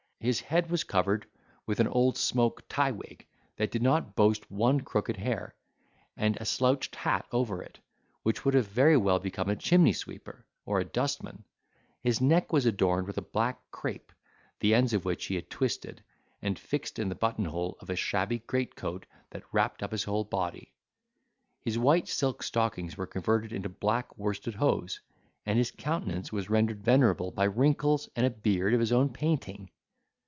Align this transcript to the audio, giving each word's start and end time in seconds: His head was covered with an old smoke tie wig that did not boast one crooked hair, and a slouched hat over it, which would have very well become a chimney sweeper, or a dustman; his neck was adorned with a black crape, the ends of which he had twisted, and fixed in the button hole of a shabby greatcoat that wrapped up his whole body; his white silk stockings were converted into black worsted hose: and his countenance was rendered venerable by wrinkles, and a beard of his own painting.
His 0.23 0.39
head 0.39 0.69
was 0.69 0.83
covered 0.83 1.25
with 1.65 1.79
an 1.79 1.87
old 1.87 2.15
smoke 2.15 2.61
tie 2.69 2.91
wig 2.91 3.25
that 3.57 3.71
did 3.71 3.81
not 3.81 4.13
boast 4.15 4.51
one 4.51 4.81
crooked 4.81 5.17
hair, 5.17 5.55
and 6.15 6.37
a 6.37 6.45
slouched 6.45 6.95
hat 6.95 7.25
over 7.31 7.63
it, 7.63 7.79
which 8.21 8.45
would 8.45 8.53
have 8.53 8.67
very 8.67 8.95
well 8.95 9.17
become 9.17 9.49
a 9.49 9.55
chimney 9.55 9.93
sweeper, 9.93 10.45
or 10.63 10.79
a 10.79 10.85
dustman; 10.85 11.43
his 12.01 12.21
neck 12.21 12.53
was 12.53 12.67
adorned 12.67 13.07
with 13.07 13.17
a 13.17 13.21
black 13.23 13.59
crape, 13.71 14.11
the 14.59 14.75
ends 14.75 14.93
of 14.93 15.05
which 15.05 15.25
he 15.25 15.33
had 15.33 15.49
twisted, 15.49 16.03
and 16.39 16.59
fixed 16.59 16.99
in 16.99 17.09
the 17.09 17.15
button 17.15 17.45
hole 17.45 17.75
of 17.79 17.89
a 17.89 17.95
shabby 17.95 18.37
greatcoat 18.37 19.07
that 19.31 19.41
wrapped 19.51 19.81
up 19.81 19.91
his 19.91 20.03
whole 20.03 20.23
body; 20.23 20.71
his 21.61 21.79
white 21.79 22.07
silk 22.07 22.43
stockings 22.43 22.95
were 22.95 23.07
converted 23.07 23.51
into 23.51 23.69
black 23.69 24.15
worsted 24.19 24.53
hose: 24.53 24.99
and 25.47 25.57
his 25.57 25.71
countenance 25.71 26.31
was 26.31 26.47
rendered 26.47 26.83
venerable 26.83 27.31
by 27.31 27.45
wrinkles, 27.45 28.07
and 28.15 28.23
a 28.23 28.29
beard 28.29 28.75
of 28.75 28.79
his 28.79 28.91
own 28.91 29.09
painting. 29.11 29.71